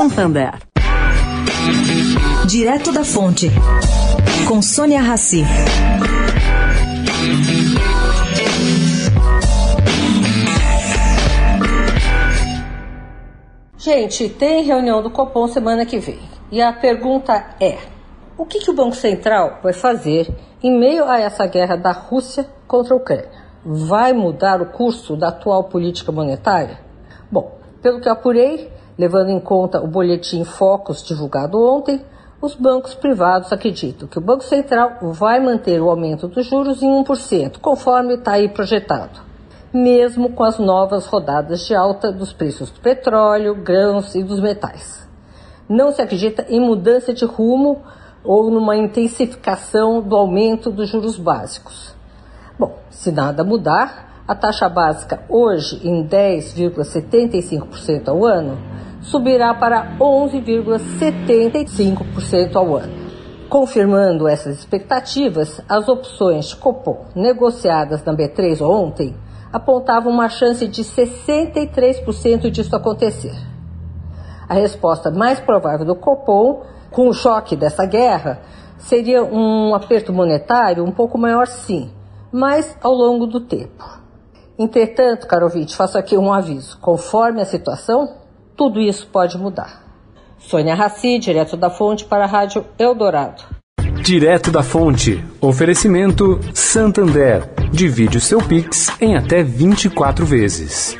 [0.00, 0.54] Santander.
[2.48, 3.50] Direto da Fonte,
[4.48, 5.44] com Sônia Rassi.
[13.76, 16.18] Gente, tem reunião do Copom semana que vem.
[16.50, 17.76] E a pergunta é:
[18.38, 22.46] o que, que o Banco Central vai fazer em meio a essa guerra da Rússia
[22.66, 23.28] contra a Ucrânia?
[23.62, 26.78] Vai mudar o curso da atual política monetária?
[27.30, 32.04] Bom, pelo que apurei, Levando em conta o boletim Focus divulgado ontem,
[32.38, 37.02] os bancos privados acreditam que o Banco Central vai manter o aumento dos juros em
[37.02, 39.20] 1%, conforme está aí projetado,
[39.72, 45.08] mesmo com as novas rodadas de alta dos preços do petróleo, grãos e dos metais.
[45.66, 47.80] Não se acredita em mudança de rumo
[48.22, 51.94] ou numa intensificação do aumento dos juros básicos.
[52.58, 58.58] Bom, se nada mudar, a taxa básica hoje em 10,75% ao ano
[59.00, 63.00] subirá para 11,75% ao ano.
[63.48, 69.16] Confirmando essas expectativas, as opções Copom negociadas na B3 ontem
[69.52, 73.34] apontavam uma chance de 63% disso acontecer.
[74.48, 78.40] A resposta mais provável do Copom, com o choque dessa guerra,
[78.78, 81.90] seria um aperto monetário um pouco maior, sim,
[82.32, 83.98] mas ao longo do tempo.
[84.58, 86.78] Entretanto, Karovitch, faço aqui um aviso.
[86.78, 88.19] Conforme a situação,
[88.60, 89.82] tudo isso pode mudar.
[90.38, 93.42] Sônia Raci, direto da fonte para a Rádio Eldorado.
[94.02, 95.24] Direto da fonte.
[95.40, 97.48] Oferecimento Santander.
[97.72, 100.94] Divide o seu Pix em até 24 vezes.